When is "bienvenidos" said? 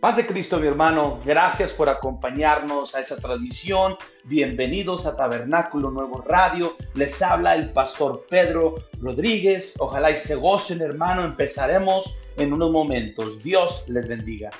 4.24-5.06